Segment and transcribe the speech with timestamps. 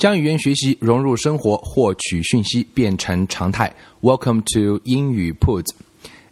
[0.00, 3.73] 将语言学习融入生活，获取讯息变成常态。
[4.01, 5.67] Welcome to 英语 Put.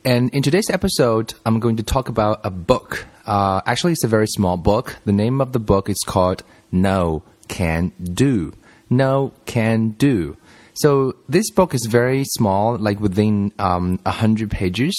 [0.04, 3.06] And in today's episode, I'm going to talk about a book.
[3.26, 4.96] Uh, actually, it's a very small book.
[5.06, 8.54] The name of the book is called No Can Do.
[8.90, 10.38] No Can Do.
[10.74, 14.96] So this book is very small, like within um, 100 pages.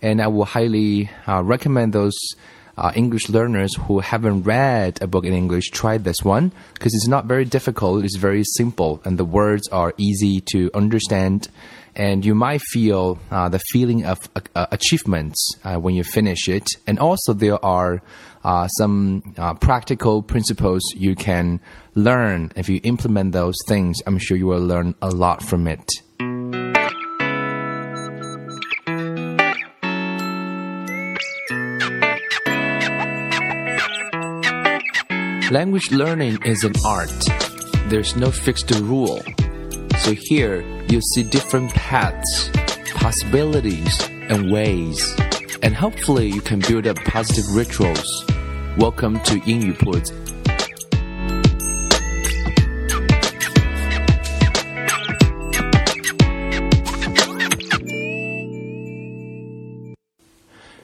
[0.00, 2.16] And I will highly uh, recommend those
[2.76, 7.08] uh, English learners who haven't read a book in English, try this one because it's
[7.08, 8.04] not very difficult.
[8.04, 11.48] It's very simple, and the words are easy to understand.
[11.94, 16.68] And you might feel uh, the feeling of uh, achievements uh, when you finish it.
[16.86, 18.02] And also, there are
[18.44, 21.58] uh, some uh, practical principles you can
[21.94, 22.52] learn.
[22.54, 25.90] If you implement those things, I'm sure you will learn a lot from it.
[35.51, 37.11] Language learning is an art.
[37.89, 39.21] There's no fixed rule.
[39.99, 42.49] So here you see different paths,
[42.95, 44.99] possibilities, and ways.
[45.61, 48.07] And hopefully you can build up positive rituals.
[48.77, 50.11] Welcome to 英语 Put.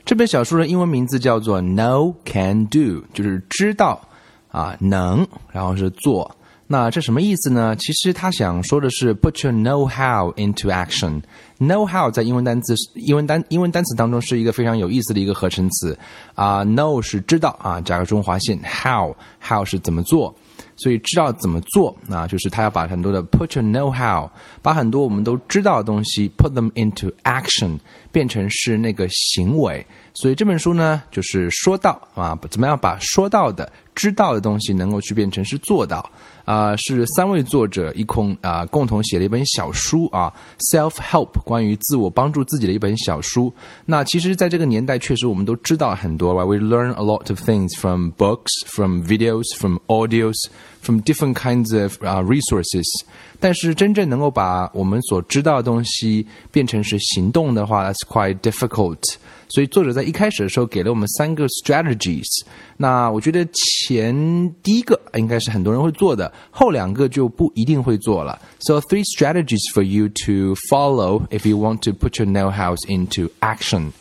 [0.06, 4.08] 这本小说的英文名字叫做 "No Can Do"，就是知道
[4.53, 6.37] 啊，能，然后是做。
[6.69, 7.77] 那这什么意思呢？
[7.77, 11.21] 其实他想说的是 put your know how into action。
[11.59, 15.99] know how 在英文单词、英文单、英文单词当中是一个非常有意思的一个合成词
[16.35, 16.65] 啊。
[16.65, 18.59] know 是知道啊，加个中划线。
[18.63, 20.35] how how 是怎么做？
[20.75, 24.31] 所以知道怎么做啊，就是他要把很多的 put your know how，
[24.63, 27.79] 把很多我们都知道的东西 put them into action，
[28.13, 29.85] 变成是那个行为。
[30.15, 36.09] 所以这本书呢，就是说到啊，怎么样把说到的、知道的东西能够去变成是做到
[36.45, 40.31] 啊，是三位作者一空啊共同写了一本小书啊
[40.71, 43.51] ，self help 关于自我帮助自己的一本小书。
[43.87, 50.37] 那其实，在这个年代，确实我们都知道很多，We learn a lot of things from books, from videos, from audios,
[50.82, 51.98] from different kinds of
[52.30, 52.86] resources。
[53.40, 58.98] 但是真正能够把我们所知道的东西变成是行动的话，That's quite difficult。
[59.50, 62.26] 所以作者在一开始的时候给了我们三个 strategies。
[62.78, 68.38] 那我觉得前第一个应该是很多人会做的，后两个就不一定会做了。
[68.60, 73.92] So three strategies for you to follow if you want to put your know-how into action。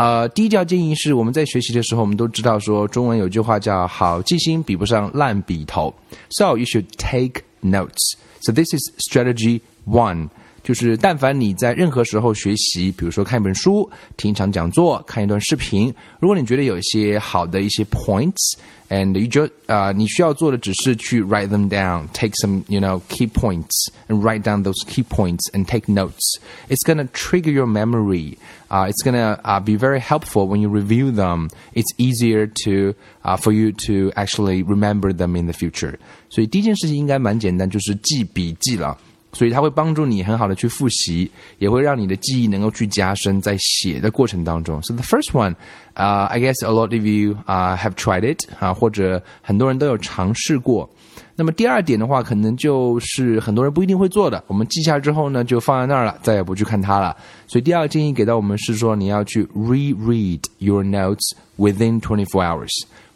[0.00, 5.94] 呃，第一条建议是我们在学习的时候，我们都知道说中文有句话叫“好记性比不上烂笔头
[6.30, 8.14] ”，so you should take notes。
[8.40, 10.30] So this is strategy one.
[10.62, 24.42] 就是但凡你在任何时候学习，比如说看一本书、听一场讲座、看一段视频，如果你觉得有一些好的一些 points，and you just 啊，你需要做的只是去 write them down，take some you know key points and write
[24.42, 26.38] down those key points and take notes.
[26.68, 28.36] It's gonna trigger your memory.
[28.68, 31.48] 啊，it's gonna 啊 be very helpful when you review them.
[31.74, 35.94] It's easier to 啊 for you to actually remember them in the future.
[36.28, 38.96] 所以第一件事情应该蛮简单，就是记笔记了。
[39.33, 41.29] 所以它会帮助你很好的去复习，
[41.59, 44.81] 也会让你的记忆能够去加深在写的过程当中。
[44.83, 45.55] So the first one,
[45.95, 50.89] uh, I guess a lot of you uh, have tried it 啊，或者很多人都有尝试过。
[51.37, 54.41] 那么第二点的话，可能就是很多人不一定会做的。
[54.47, 57.13] 我们记下之后呢，就放在那儿了，再也不去看它了。
[57.45, 62.71] 所以第二个建议给到我们是说，你要去 reread your notes within twenty four hours.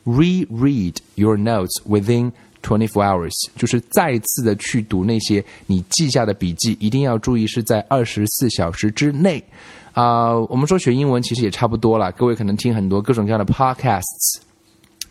[0.05, 2.33] Reread your notes within
[2.64, 9.44] Twenty four hours 就是再次的去读那些你记下的笔记，一定要注意是在二十四小时之内。
[9.92, 14.40] 啊，我们说学英文其实也差不多了，各位可能听很多各种各样的 podcasts。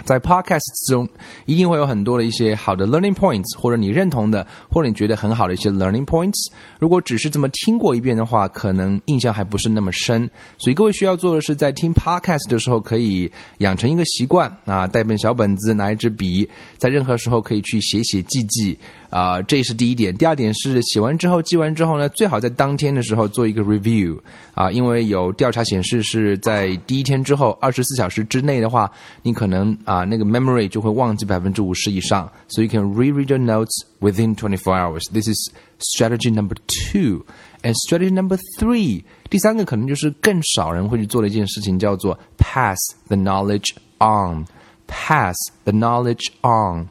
[0.03, 1.07] 在 podcast 中，
[1.45, 6.51] 一定会有很多的一些好的 learning points，或者你认同的，或者你觉得很好的一些 learning points。
[6.79, 10.29] 如果只是这么听过一遍的话，可能印象还不是那么深。
[10.57, 16.47] 所以各位需要做的是，在听 podcast 的时候，可以养成一个习惯啊，带本小本子，拿一支笔，
[16.77, 18.77] 在任何时候可以去写写记记。
[19.12, 20.14] 啊，这是第一点。
[20.16, 24.19] 第二点是写完之后、记完之后呢，最好在当天的时候做一个 review
[24.55, 28.90] 啊，因为有调查显示是在第一天之后二十四小时之内的话，
[29.22, 32.31] 你可能啊那个 memory 就会忘记百分之五十以上。
[32.49, 35.05] So you can reread your notes within twenty four hours.
[35.12, 37.25] This is strategy number two.
[37.62, 42.78] And strategy number three，第三个可能就是更少人会去做的一件事情，叫做 pass
[43.08, 44.44] the knowledge on.
[44.87, 46.88] Pass the knowledge on.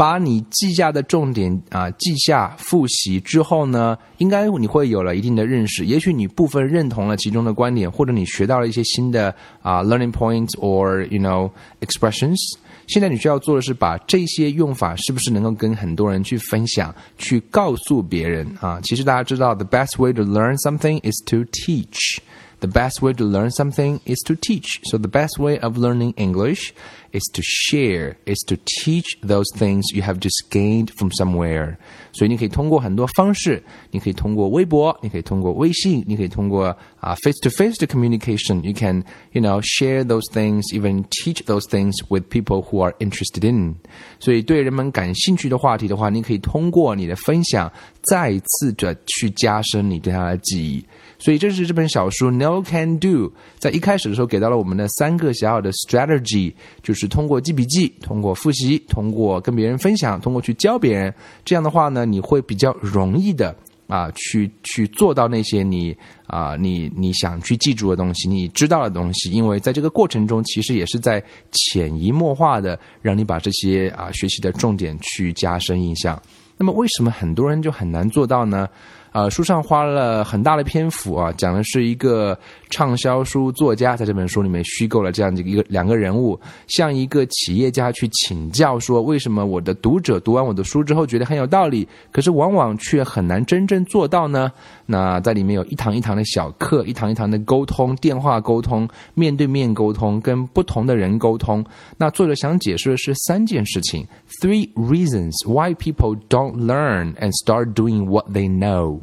[0.00, 5.84] 把你记下的重点啊记下复习之后呢，应该你会有了一定的认识。
[5.84, 11.50] 也许你部分认同了其中的观点，或者你学到了一些新的啊 learning points or you know
[11.82, 12.38] expressions。
[12.86, 18.80] 现在你需要做的是把这些用法是不是能够跟很多人去分享，去告诉别人啊。
[18.82, 22.20] 其实大家知道，the best way to learn something is to teach。
[22.60, 24.80] The best way to learn something is to teach.
[24.90, 26.72] So the best way of learning English
[27.11, 31.77] is to share, is to teach those things you have just gained from somewhere.
[32.13, 36.67] 所以你可以通过很多方式，你可以通过微博，你可以通过微信，你可以通过
[36.99, 38.61] 啊、uh, face to face 的 communication.
[38.61, 39.03] You can,
[39.33, 43.75] you know, share those things, even teach those things with people who are interested in.
[44.19, 47.71] 所以对人们感兴趣的话题的话，你可以通过你的分享，
[48.03, 50.85] 再次的去加深你对它的记忆。
[51.20, 56.52] 所以这是这本小书 No Can Do 在一开始的时候给到了我们的三个小小的 strategy，
[56.82, 61.14] 就是通过记笔记、通过复习、通过跟别人分享、通过去教别人，
[61.44, 63.54] 这样的话呢，你会比较容易的
[63.86, 65.94] 啊，去去做到那些你
[66.26, 76.20] 啊你你想去记住的东西，你知道的东西，因为在这个过程中，其实也是在潜移默化的让你把这些啊学习的重点去加深印象。
[76.56, 78.68] 那么为什么很多人就很难做到呢？
[79.12, 82.38] 呃，书上花了很大的篇幅啊，讲的是一个
[82.70, 94.52] 畅销书作家在这本书里面虚构了这样的一个两个人物，向一个企业家去请教说，为什么我的读者读完我的书之后觉得很有道理，可是往往却很难真正做到呢？
[94.86, 101.64] 那在里面有一堂一堂的小课，一堂一堂的沟通，电话沟通，面对面沟通，跟不同的人沟通。
[101.96, 104.06] 那作者想解释的是三件事情
[104.40, 108.99] ：three reasons why people don't learn and start doing what they know。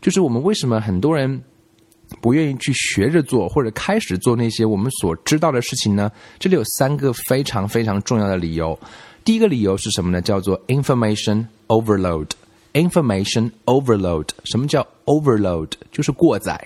[0.00, 1.42] 就是我们为什么很多人
[2.20, 6.10] 不愿意去学着做，或者开始做那些我们所知道的事情呢？
[6.38, 8.78] 这里有三个非常非常重要的理由。
[9.24, 10.22] 第一个理由是什么呢？
[10.22, 12.28] 叫做 information overload。
[12.72, 14.28] information overload。
[14.44, 15.70] 什么叫 overload？
[15.92, 16.58] 就是过载。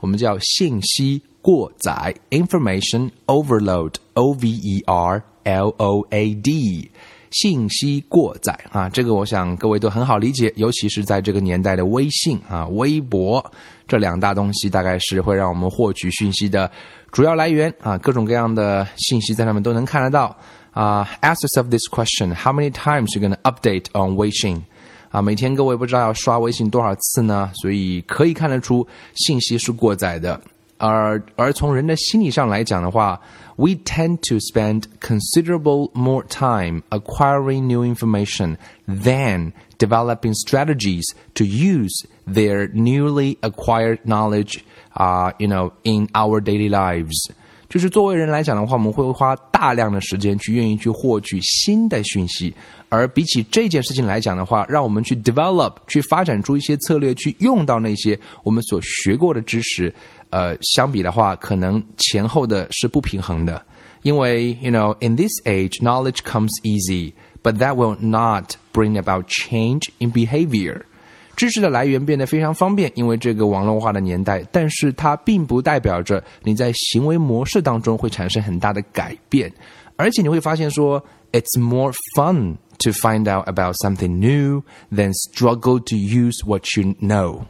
[0.00, 2.14] 我们叫信息过载。
[2.30, 3.94] information overload。
[4.14, 6.90] O V E R L O A D。
[7.30, 13.44] 信息过载啊，这个我想各位都很好理解，尤其是在这个年代的微信啊、微博
[13.86, 16.70] 这两大东西，大概是会让我们获取讯息的
[17.12, 20.36] 主要来源啊，各种各样的信息在上面都能看得到
[20.72, 21.08] 啊。
[21.22, 24.62] Ask yourself this question: How many times you gonna update on 微信？
[25.10, 27.50] 啊，每天各位不知道要刷微信多少次呢？
[27.54, 30.40] 所以可以看得出信息是过载的。
[30.78, 33.20] 而而从人的心理上来讲的话
[33.60, 38.56] ，we tend to spend considerable more time acquiring new information
[38.88, 41.04] than developing strategies
[41.34, 41.92] to use
[42.26, 44.64] their newly acquired knowledge,
[44.96, 47.30] uh, you know, in our daily lives.
[47.70, 52.52] 就是作为人来讲的话，我们会花大量的时间去愿意去获取新的讯息，
[52.88, 59.94] 而比起这件事情来讲的话，让我们去 develop 去发展出一些策略，去用到那些我们所学过的知识，
[60.30, 63.64] 呃，相比的话，可能前后的是不平衡的。
[64.02, 67.12] 因为，you know, in this age, knowledge comes easy,
[67.42, 70.82] but that will not bring about change in behavior.
[71.40, 79.50] 知识的来源变得非常方便，因为这个网络化的年代，但是它并不代表着你在行为模式当中会产生很大的改变，
[79.96, 81.02] 而且你会发现说
[81.32, 84.62] ，it's more fun to find out about something new
[84.94, 87.40] than struggle to use what you know。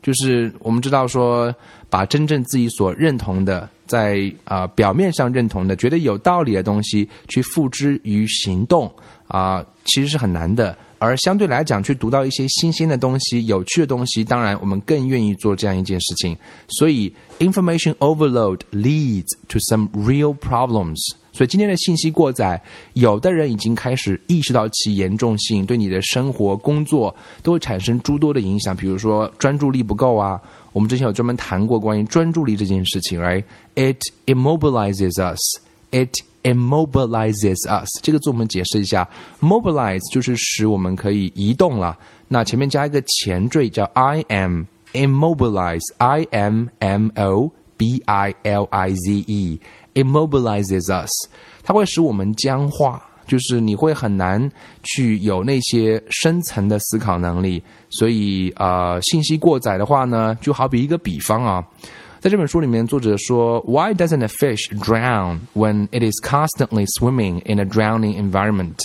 [0.00, 1.52] 就是我们知道说，
[1.88, 8.88] 把真正自己所认同的，在啊、表面上认同的，觉得有道理的东西，去付之于行动
[9.26, 10.76] 啊、其实是很难的。
[11.00, 16.36] 而相对来讲，去读到一些新鲜的东西、有趣的东西，当然我们更愿意做这样一件事情。
[16.68, 20.98] 所以，information overload leads to some real problems。
[21.32, 22.60] 所以今天的信息过载，
[22.92, 28.76] 有的人已经开始意识到其严重性，对你的生活、工作都会产生诸多的影响。
[28.76, 30.38] 比如说专注力不够啊，
[30.74, 35.40] 我们之前有专门谈过关于专注力这件事情，right？It immobilizes us.
[35.92, 39.08] It immobilizes us 这个字我们解释一下
[39.40, 41.96] ，mobilize 就是使我们可以移动了。
[42.28, 49.60] 那前面加一个前缀叫 I am immobilize I M M O B I L I Z E
[49.94, 51.10] immobilizes us，
[51.62, 54.50] 它会使我们僵化，就是你会很难
[54.82, 57.62] 去有那些深层的思考能力。
[57.88, 61.64] 所以呃，信息过载的话呢，就好比一个比方啊。
[62.20, 68.76] 在这本书里面，作者说，Why doesn't a fish drown when it is constantly swimming in a drowning environment？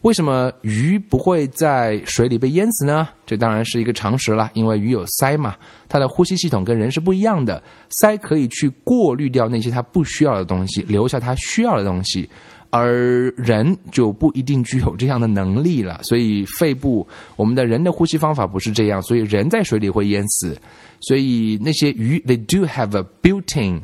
[0.00, 3.06] 为什么鱼不会在水里被淹死呢？
[3.26, 5.54] 这当然是一个常识了，因为鱼有鳃嘛，
[5.86, 12.26] 它的呼吸系统跟人是不一样的，鳃可以去过滤掉那些它不需要的东西，留下它需要的东西。
[12.71, 20.57] 而人就不一定具有这样的能力了，所以肺部，我们的人的呼吸方法不是这样，所以人在水里会淹死。
[20.99, 23.81] 所以那些鱼，they do have a built-in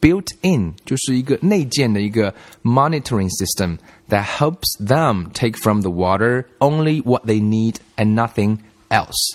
[0.00, 3.76] built in 就是一个内建的一个 monitoring system
[4.08, 9.34] that helps them take from the water only what they need and nothing else.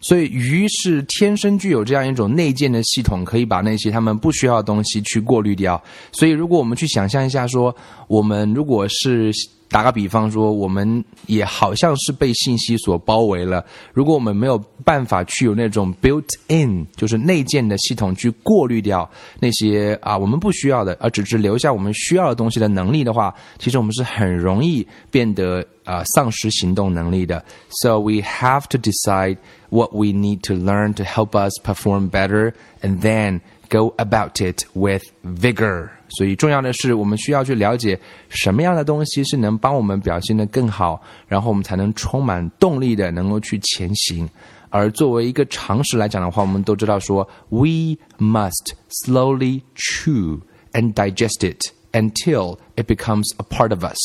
[0.00, 5.80] 所以鱼是天生具有这样一种内建的系统，可以把那些他们不需要的东西去过滤掉。
[6.12, 7.74] 所以，如果我们去想象一下，说
[8.08, 9.32] 我们如果是。
[9.72, 13.64] 打个比方说，我们也好像是被信息所包围了。
[13.94, 27.40] 如果我们没有办法去有那种 built-in，就是内建的系统去过滤掉那些啊我们不需要的，而只是留下我们需要的东西的能力的话，其实我们是很容易变得啊丧失行动能力的。
[27.80, 29.36] So we have to decide
[29.69, 34.65] what we need to learn to help us perform better, and then go about it
[34.73, 35.89] with vigor.
[36.09, 37.99] 所以重要的是，我们需要去了解
[38.29, 44.29] 什么样的东西是能帮我们表现得更好，然后我们才能充满动力的能够去前行。
[44.69, 50.41] 而作为一个常识来讲的话，我们都知道说，we must slowly chew
[50.73, 53.97] and digest it until it becomes a part of us。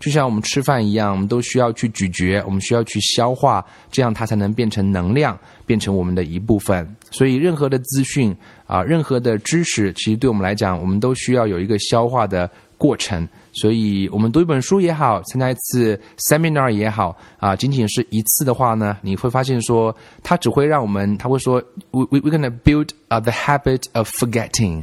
[0.00, 6.96] 就像我们吃饭一样，我们都需要去咀嚼，我们需要去消化，这样它才能变成能量，变成我们的一部分。
[7.10, 8.34] 所以，任何的资讯
[8.66, 13.28] 啊，任何的知识，其实对我们来讲，我们都需要有一个消化的过程。
[13.52, 24.82] 所以，我们读一本书也好，参加一次 seminar 也好啊，仅仅是一次的话呢，你会发现说，它只会让我们，他会说，we we we gonna build the habit of forgetting。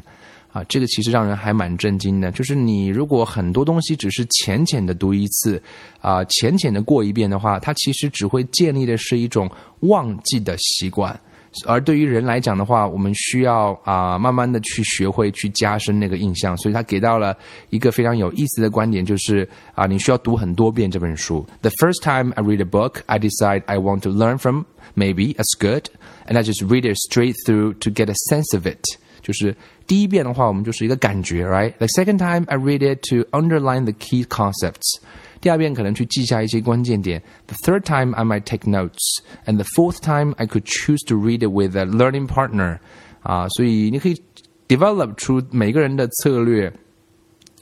[0.58, 2.32] 啊，这个其实让人还蛮震惊的。
[2.32, 5.62] 就是你如果很多东西只是浅浅的读一次，
[6.02, 9.50] 啊，浅浅的过一遍的话，它其实只会建立的是一种
[9.82, 11.18] 忘记的习惯。
[11.66, 16.58] 而对于人来讲的话，我们需要啊，慢慢的去学会去加深那个印象。
[16.58, 17.36] 所以他给到了
[17.70, 21.46] 一个非常有意思的观点，就是啊，你需要读很多遍这本书。
[21.62, 25.48] The first time I read a book, I decide I want to learn from maybe as
[25.60, 25.84] good,
[26.28, 28.82] and I just read it straight through to get a sense of it.
[29.24, 29.56] 就是
[29.87, 35.01] 第一遍的话，我们就是一个感觉，right？The second time I read it to underline the key concepts。
[35.41, 37.23] 第二遍可能去记下一些关键点。
[37.47, 41.41] The third time I might take notes, and the fourth time I could choose to read
[41.41, 42.79] it with a learning partner。
[43.23, 44.21] 啊，所以你可以
[44.69, 46.73] develop 出每个人的策略。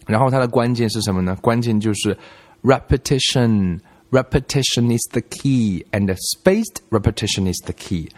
[0.07, 1.37] 然后它的关键是什么呢？
[1.41, 2.17] 关键就是
[2.62, 8.09] repetition。Repetition is the key, and spaced repetition is the key.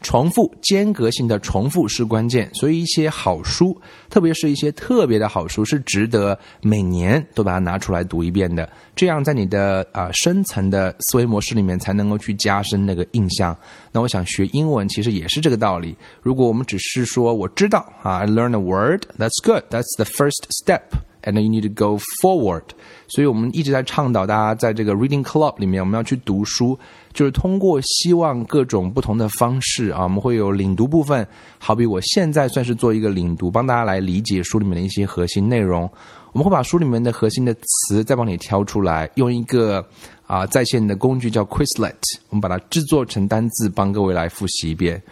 [0.00, 3.78] 重复、间隔性的重复是关键，所以一些好书，
[4.08, 8.68] 特别是一些特别的好书，是值得每年都把它拿出来读一遍的。
[8.96, 13.56] 这样在你的啊深层的思维模式里面才能够去加深那个印象。
[13.92, 15.96] 那我想学英文其实也是这个道理。
[16.22, 20.82] 如果我们只是说我知道啊，I learn a word, that's good, that's the first step,
[21.22, 22.62] and you need to go forward。
[23.08, 26.78] 所以我们一直在倡导大家在这个 reading club 里面，我们要去读书。
[27.12, 31.26] 就是通过希望各种不同的方式啊，我们会有领读部分，
[31.58, 35.90] 好比我现在算是做一个领读，帮大家来理解书里面的一些核心内容。
[36.32, 39.84] 我们会把书里面的核心的词再帮你挑出来，用一个
[40.28, 41.96] 啊在线的工具叫 Quizlet，
[42.28, 45.02] 我们把它制作成单字，帮各位来复习一遍。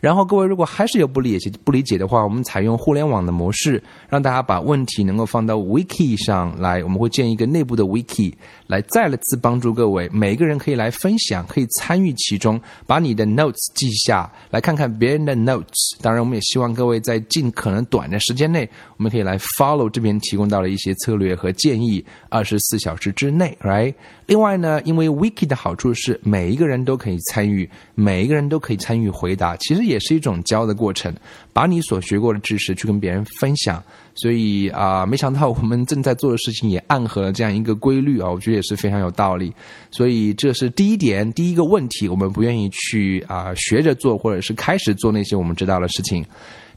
[0.00, 6.84] 然后各位如果还是有不理解不理解的话，我们采用互联网的模式，让大家把问题能够放到 Wiki 上来。
[6.84, 8.32] 我们会建一个内部的 Wiki，
[8.68, 15.98] 来再次帮助各位，每一个人可以来分享，可以参与其中，把你的 notes 记下来，看看别人的 notes。
[16.00, 23.92] 当然，我们也希望各位在尽可能短的时间内，我们可以来 follow 这边提供到的一些策略和建议，二十四小时之内，right？
[24.26, 29.87] 另外呢，因为 Wiki 的好处是每一个人都可以参与，每一个人都可以参与回答，其实。
[29.88, 31.12] 也是一种教的过程，
[31.52, 33.82] 把你所学过的知识去跟别人分享。
[34.14, 39.52] 所以啊，没想到我们正在做的事情也暗合了这样一个规律啊，我觉得也是非常有道理。
[39.90, 46.24] 所以这是第一点，第一个问题，我们不愿意去啊学着做，或者是开始做那些我们知道的事情。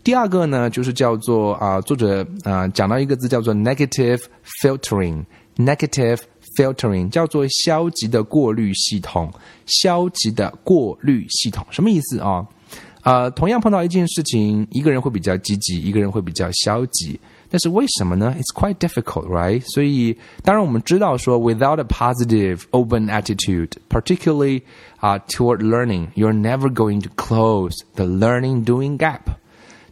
[0.03, 4.21] 第二个呢，就是叫做啊，作者啊讲到一个字叫做 negative
[4.61, 6.19] filtering，negative
[6.55, 9.31] filtering 叫做消极的过滤系统，
[9.65, 12.45] 消极的过滤系统什么意思啊？
[13.01, 17.19] 啊，同样碰到一件事情，一个人会比较积极，一个人会比较消极。
[17.49, 19.61] 但是为什么呢？It's quite difficult, right?
[19.73, 24.61] 所以，当然我们知道说，without a positive, open attitude, particularly
[24.99, 29.21] 啊、toward learning, you're never going to close the learning-doing gap.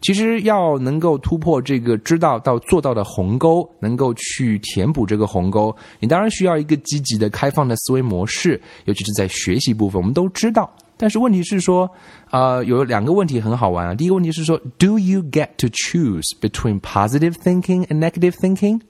[0.00, 10.00] 其实要能够突破这个知道到做到的鸿沟，能够去填补这个鸿沟，你当然需要一个积极的、开放的思维模式，尤其是在学习部分。
[10.00, 11.90] 我们都知道，但是问题是说，
[12.30, 13.94] 呃，有两个问题很好玩啊。
[13.94, 18.82] 第一个问题是说，Do you get to choose between positive thinking and negative thinking？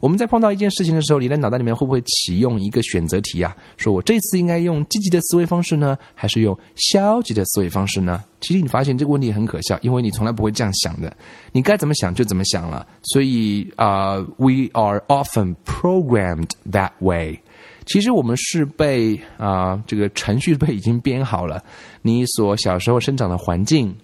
[0.00, 3.56] 我们在碰到一件事情的时候，你的脑袋里面会不会启用一个选择题啊？
[3.76, 8.24] 说我这次应该用积极的思维方式呢，还是用消极的思维方式呢？
[8.40, 11.16] 其实你发现这个问题很可笑，因为你从来不会这样想的，
[11.52, 12.84] 你该怎么想就怎么想了。
[13.04, 17.38] 所以啊，we are often programmed that way。
[17.86, 21.62] 其实我们是被啊这个程序被已经编好了，
[22.02, 23.94] 你所小时候生长的环境。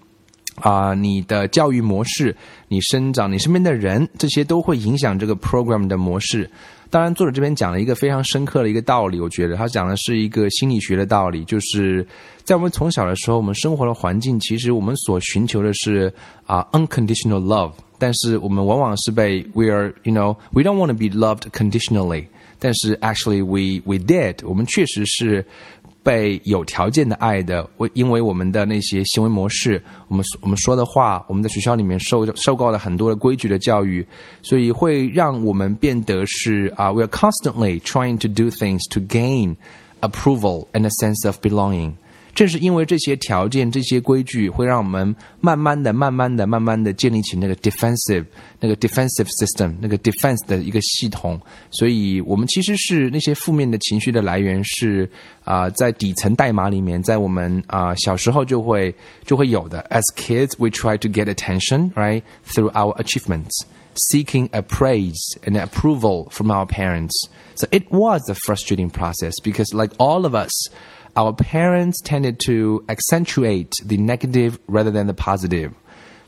[0.61, 2.35] 啊，你的教育模式，
[2.67, 6.51] 你生长，你身边的人，这些都会影响这个 program 的模式。
[6.91, 12.05] 当然，作者这边讲了一个非常深刻的一个道理，我觉得他讲的是一个心理学的道理，就是
[12.43, 16.13] 在我们从小的时候，我们生活的环境，其实我们所寻求的是
[16.45, 22.27] 啊 unconditional love，但是我们往往是被 we are you know we don't want to be loved conditionally，
[22.60, 25.46] 但是 actually we we did，我们确实是。
[26.06, 34.06] 被有条件的爱的，为因为我们的那些行为模式，我们我们说的话，我们在学校里面受受够了很多的规矩的教育，
[34.42, 39.56] 所以会让我们变得是啊，we are constantly trying to do things to gain
[40.02, 41.94] approval and a sense of belonging。
[42.36, 48.26] 正是因为这些条件、这些规矩，会让我们慢慢的、慢慢的、慢慢的建立起那个 defensive、
[48.60, 51.40] 那个 defensive system、那个 defense 的一个系统。
[51.70, 55.08] 所以，我们其实是那些负面的情绪的来源是
[55.44, 58.92] 啊，在底层代码里面，在我们啊小时候就会
[59.24, 59.86] 就会有的。
[59.92, 63.52] As kids, we try to get attention, right, through our achievements,
[63.94, 67.14] seeking a praise and approval from our parents.
[67.54, 70.50] So it was a frustrating process because, like all of us.
[71.19, 75.75] our parents tended to accentuate the negative rather than the positive.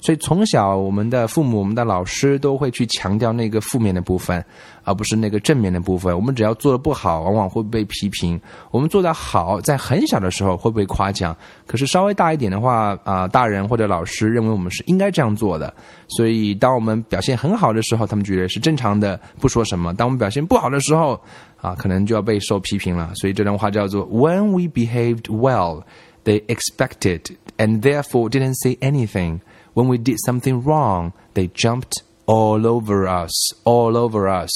[0.01, 4.43] 所以从小，我们的父母、我们的老师都会去强调那个负面的部分，
[4.85, 6.15] 而不是那个正面的部分。
[6.15, 8.39] 我们只要做的不好，往往会被批评；
[8.71, 11.37] 我们做的好，在很小的时候会被夸奖。
[11.67, 15.73] 可是稍微大一点的话，啊，大人或者老师认为我们是应该这样做的。
[16.09, 21.21] 所以，当我们表现很好的时候，他们觉得是正常的，不说什么；当我们表现不好的时候，
[21.61, 23.11] 啊，可能就要被受批评了。
[23.15, 25.83] 所以这段话叫做：When we behaved well,
[26.25, 27.21] they expected
[27.59, 29.41] and therefore didn't say anything.
[29.74, 33.32] When we did something wrong, they jumped all over us,
[33.64, 34.52] all over us.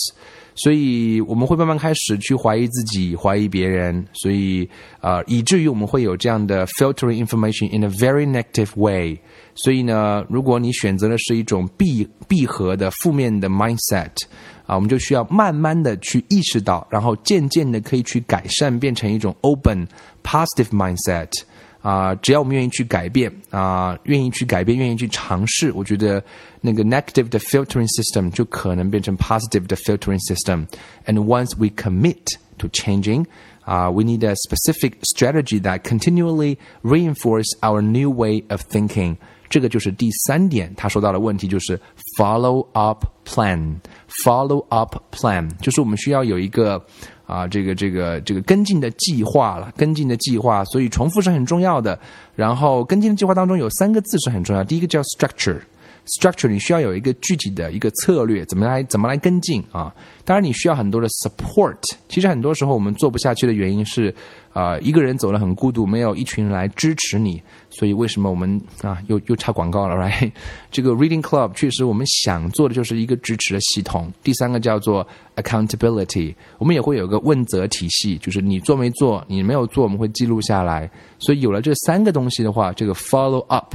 [0.56, 4.68] 所以我们会慢慢开始去怀疑自己，怀疑别人，所以
[5.00, 9.18] 啊、呃，以至于我们会有这样的 filtering information in a very negative way。
[9.56, 14.12] 所以呢，如果你选择的是一种闭闭合的负面的 mindset，
[14.66, 19.88] 啊，我们就需要慢慢的去意识到，然后渐渐的可以去改善，变成一种 open
[20.24, 21.30] positive mindset。
[21.84, 26.22] 啊，只要我们愿意去改变啊，愿意去改变，愿意去尝试，我觉得
[26.60, 33.26] 那个 negative 的 filtering system 就可能变成 positive 的 filtering system。And once we commit to changing,
[33.66, 39.16] uh, we need a specific strategy that continually reinforce our new way of thinking.
[39.55, 41.81] 这个就是第三点，他说到的问题就是
[42.19, 43.77] follow up plan。
[44.25, 46.85] follow up plan 就是我们需要有一个
[47.25, 51.97] 啊，这个这个这个跟进的计划了，跟进的计划，所以重复是很重要的。
[52.35, 55.61] 然后跟进的计划当中有三个字是很重要，第一个叫 structure。
[56.07, 59.95] Structure 你需要有一个具体的一个策略，怎么来怎么来跟进啊？
[60.25, 61.79] 当然你需要很多的 support。
[62.09, 64.15] 其实很多时候我们做不下去的原因是，
[64.53, 67.43] 啊，一个人走了很孤独，没有一群人来支持你。
[67.71, 70.31] 所以为什么我们啊又又插广告了， right？
[70.71, 74.13] 这个 reading club 确实我们想做的就是一个支持的系统。
[74.23, 80.89] 第三个叫做 accountability，我们也会有个问责体系，就是你做没做，你没有做，我们会记录下来。
[81.19, 83.75] 所以有了这三个东西的话，这个 follow up。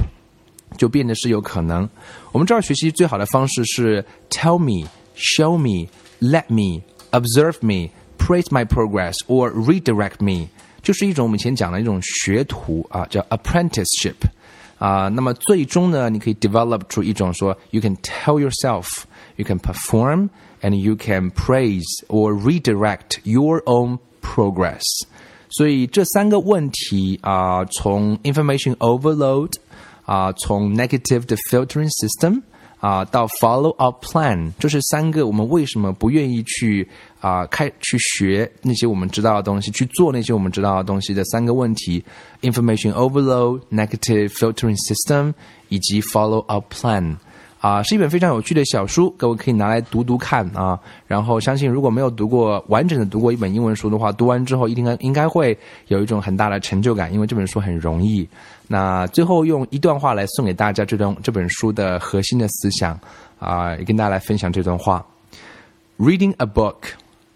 [0.77, 1.87] 就变得是有可能。
[2.31, 5.87] 我们这儿学习最好的方式是 tell me, show me,
[6.19, 10.49] let me, observe me, praise my progress, or redirect me，
[10.81, 14.15] 就是一种我们以前讲的一种学徒啊，叫 apprenticeship
[14.77, 15.07] 啊。
[15.07, 19.03] 那么最终呢，你可以 develop 出一种说，you can tell yourself,
[19.37, 20.29] you can perform,
[20.61, 24.81] and you can praise or redirect your own progress。
[25.49, 29.53] 所以这三个问题啊，从 information overload。
[30.09, 32.41] 啊，从 negative 的 filtering system
[32.79, 36.87] 啊到 follow up plan，这是三个我们为什么不愿意去
[37.19, 42.03] 啊开去学那些我们知道的东西，去做那些我们知道的东西的三个问题：
[42.41, 45.33] information overload、negative filtering system
[45.69, 47.15] 以及 follow up plan。
[47.60, 50.80] 啊，是一本非常有趣的小书，各位可以拿来读读看啊。
[51.06, 55.56] 然后相信如果没有读过完整的读过一本英文书的话，读完之后一定该应该会
[55.88, 58.26] 有一种很大的成就感，因为这本书很容易。
[58.66, 62.98] 那最后用一段话来送给大家这段这本书的核心的思想
[63.38, 65.04] 啊，也跟大家来分享这段话
[65.98, 66.76] ：Reading a book,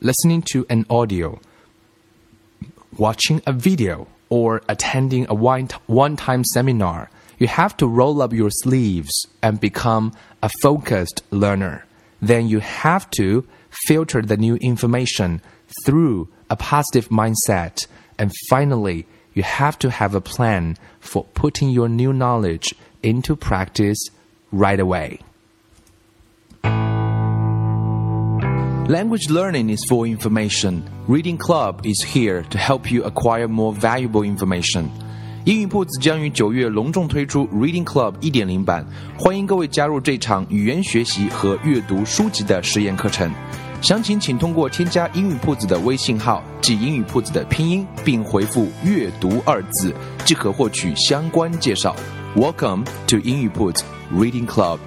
[0.01, 1.35] listening to an audio,
[2.97, 7.09] watching a video, or attending a one one-time seminar.
[7.39, 11.87] You have to roll up your sleeves and become a focused learner.
[12.21, 13.47] Then you have to
[13.87, 15.43] filter the new information
[15.85, 17.87] through a positive mindset.
[18.19, 23.99] And finally, you have to have a plan for putting your new knowledge into practice
[24.53, 25.19] right away.
[28.89, 30.89] Language learning is for information.
[31.09, 34.93] Reading Club is here to help you acquire more valuable information.
[35.45, 38.83] 英语铺子将于九月隆重推出 Reading Club 一点零版，
[39.19, 43.31] 欢迎各位加入这场语言学习和阅读书籍的实验课程。
[43.83, 49.93] 详情请通过添加英语铺子的微信号，即英语铺子的拼音，并回复“阅读”二字，
[50.25, 51.95] 即可获取相关介绍。
[52.35, 54.79] Welcome to 英语铺子 Reading Club。